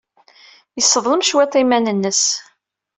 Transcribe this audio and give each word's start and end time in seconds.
Yesseḍlem 0.77 1.21
cwiṭ 1.29 1.53
iman-nnes. 1.61 2.23